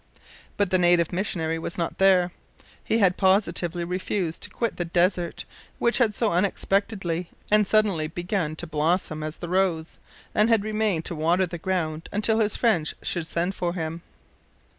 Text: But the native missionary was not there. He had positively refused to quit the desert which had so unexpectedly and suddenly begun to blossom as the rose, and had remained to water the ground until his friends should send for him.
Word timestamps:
But 0.57 0.71
the 0.71 0.79
native 0.79 1.13
missionary 1.13 1.59
was 1.59 1.77
not 1.77 1.99
there. 1.99 2.31
He 2.83 2.97
had 2.97 3.17
positively 3.17 3.83
refused 3.83 4.41
to 4.41 4.49
quit 4.49 4.77
the 4.77 4.83
desert 4.85 5.45
which 5.77 5.99
had 5.99 6.15
so 6.15 6.31
unexpectedly 6.31 7.29
and 7.51 7.67
suddenly 7.67 8.07
begun 8.07 8.55
to 8.55 8.65
blossom 8.65 9.21
as 9.21 9.37
the 9.37 9.47
rose, 9.49 9.99
and 10.33 10.49
had 10.49 10.63
remained 10.63 11.05
to 11.05 11.15
water 11.15 11.45
the 11.45 11.59
ground 11.59 12.09
until 12.11 12.39
his 12.39 12.55
friends 12.55 12.95
should 13.03 13.27
send 13.27 13.53
for 13.53 13.73
him. 13.75 14.01